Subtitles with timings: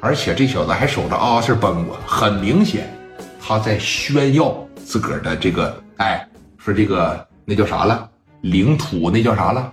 [0.00, 2.90] 而且这小子还守着阿是崩我，很明显
[3.40, 6.26] 他在炫耀自个儿的这个，哎，
[6.58, 8.08] 说这个那叫啥了？
[8.40, 9.72] 领土那叫啥了？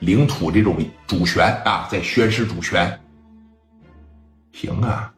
[0.00, 0.76] 领土这种
[1.06, 3.00] 主权啊，在宣示主权。
[4.52, 5.12] 行啊，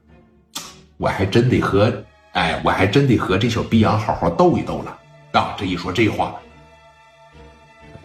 [0.97, 1.93] 我还真得和，
[2.33, 4.99] 哎，我还真得和这小逼羊好好斗一斗了
[5.39, 5.55] 啊！
[5.59, 6.35] 这一说这话，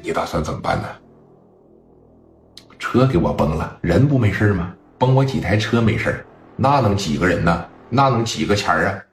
[0.01, 0.89] 你打算怎么办呢？
[2.77, 4.73] 车给我崩了，人不没事吗？
[4.97, 6.25] 崩我几台车没事
[6.63, 7.65] 那能几个人呢？
[7.89, 9.03] 那能几个钱啊？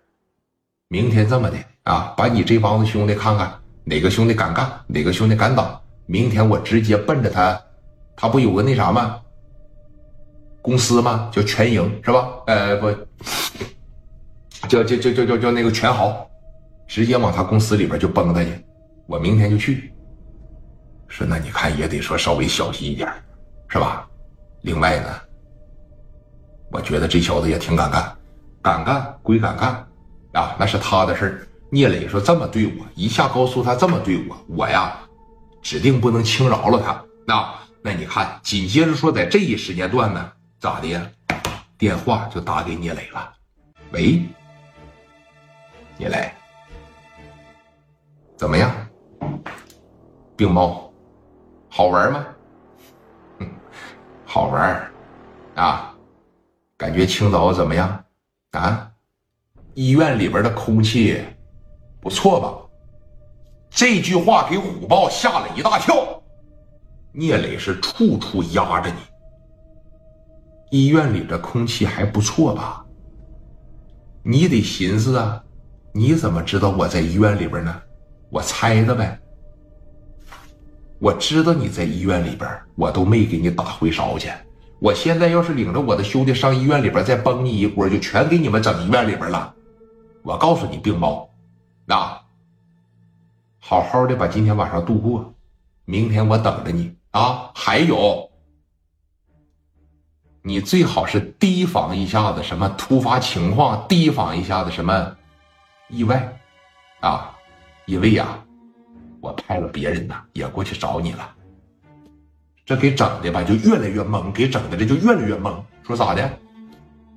[0.88, 3.50] 明天这么的啊，把你这帮子兄弟看看，
[3.84, 5.80] 哪个兄弟敢干，哪个兄弟敢打。
[6.04, 7.58] 明天我直接奔着他，
[8.14, 9.18] 他不有个那啥吗？
[10.60, 11.30] 公司吗？
[11.32, 12.28] 叫全营是吧？
[12.48, 12.90] 呃，不，
[14.68, 16.28] 叫叫叫叫叫叫那个全豪，
[16.86, 18.62] 直接往他公司里边就崩他去。
[19.06, 19.90] 我明天就去。
[21.08, 23.10] 说那你看也得说稍微小心一点，
[23.68, 24.06] 是吧？
[24.60, 25.08] 另外呢，
[26.70, 28.16] 我觉得这小子也挺敢干，
[28.62, 29.86] 敢干归敢干
[30.32, 31.48] 啊，那是他的事儿。
[31.70, 34.98] 聂磊说这么对我，一下高速他这么对我，我呀。
[35.60, 37.04] 指定不能轻饶了他。
[37.26, 41.06] 那那你看，紧接着说，在这一时间段呢，咋的呀？
[41.76, 43.32] 电话就打给聂磊了。
[43.92, 44.22] 喂，
[45.96, 46.32] 聂磊，
[48.36, 48.70] 怎么样？
[50.36, 50.92] 病猫，
[51.68, 52.26] 好玩吗？
[54.24, 54.90] 好玩
[55.56, 55.87] 啊！
[56.78, 58.04] 感觉青岛怎么样？
[58.52, 58.88] 啊？
[59.74, 61.20] 医院里边的空气
[62.00, 62.54] 不错吧？
[63.68, 66.22] 这句话给虎豹吓了一大跳。
[67.10, 68.96] 聂磊是处处压着你。
[70.70, 72.86] 医院里的空气还不错吧？
[74.22, 75.42] 你得寻思啊，
[75.92, 77.82] 你怎么知道我在医院里边呢？
[78.30, 79.18] 我猜的呗。
[81.00, 84.30] 我知道你在医院里边，我都没给你打回勺去。
[84.78, 89.54] 我现在要是领着我的兄弟上医院里边再崩你一锅，就全给你们整医院里边了。
[90.22, 91.28] 我告诉你，病猫，
[91.84, 92.20] 那。
[93.60, 95.34] 好好的把今天晚上度过，
[95.84, 97.50] 明天我等着你啊！
[97.54, 98.30] 还有，
[100.42, 105.16] 你最好是提防一下子什么突发情况，提防一下子什么
[105.88, 106.40] 意外
[107.00, 107.36] 啊！
[107.84, 108.42] 因为呀，
[109.20, 111.34] 我派了别人呢，也过去找你了。
[112.68, 115.54] 这给整的吧，就越来越懵，给整的这就越来越懵。
[115.82, 116.30] 说咋的？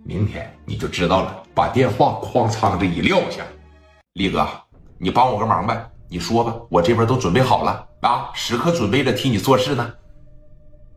[0.02, 1.44] 明天你就知道了。
[1.54, 3.44] 把电话哐仓这一撂下，
[4.14, 4.48] 力哥，
[4.98, 5.86] 你帮我个忙呗。
[6.08, 9.94] 你说吧，我这边都准备好了啊，时刻准备着替你做事呢。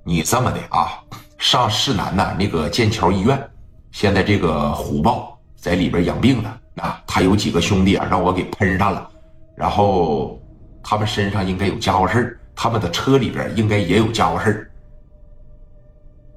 [0.04, 1.03] 你这么的啊，
[1.36, 3.50] 上市南的那个剑桥医院，
[3.91, 9.10] 现在这个虎豹在里边养病呢啊，他有几个兄弟啊，让我给喷上了，
[9.56, 10.41] 然后
[10.81, 14.70] 他们身上应该有家伙事他们的车里边应该也有家伙事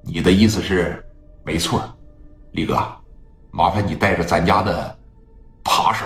[0.01, 1.05] 你的意思是，
[1.43, 1.83] 没错，
[2.51, 2.81] 李哥，
[3.51, 4.97] 麻烦你带着咱家的
[5.63, 6.05] 扒手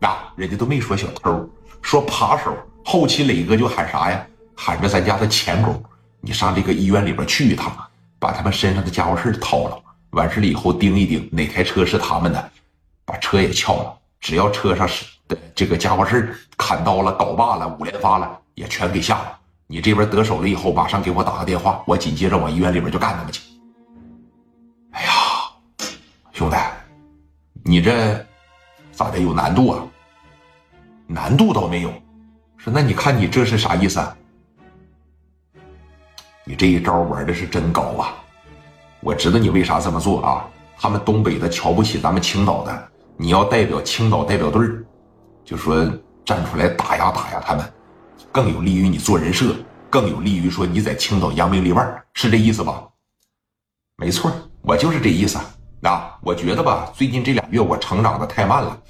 [0.00, 1.48] 啊，人家都没说小偷。
[1.82, 2.54] 说扒手，
[2.84, 4.26] 后期磊哥就喊啥呀？
[4.54, 5.82] 喊着咱家的钱狗，
[6.20, 7.72] 你上这个医院里边去一趟，
[8.18, 12.50] 把他们身上的家伙事掏了，完事了以后盯一盯哪台车是他们的，
[13.04, 13.98] 把车也撬了。
[14.20, 19.39] 只要车上是的这个家伙事砍刀了、镐把了、五连发了，也全给下了。
[19.70, 23.40] 你这边得手了以后，马上给我打个电话，我紧接着往医院里边就干他们去。
[24.90, 25.10] 哎呀，
[26.32, 26.56] 兄弟，
[27.62, 28.26] 你这
[28.90, 29.86] 咋的有难度啊？
[31.06, 31.92] 难度倒没有，
[32.56, 34.16] 说那你看你这是啥意思啊？
[36.44, 38.12] 你这一招玩的是真高啊！
[38.98, 40.48] 我知道你为啥这么做啊？
[40.76, 44.66] 他们东北的瞧不起咱们青岛的，你要代表青岛代表队
[45.44, 45.88] 就说
[46.24, 47.72] 站出来打压打压他们，
[48.32, 49.56] 更有利于你做人设，
[49.90, 52.88] 更有利于说你在青岛扬名立万，是这意思吧？
[53.96, 54.32] 没错，
[54.62, 55.36] 我就是这意思
[55.82, 56.16] 啊！
[56.22, 58.80] 我觉得吧，最近这俩月我成长的太慢了。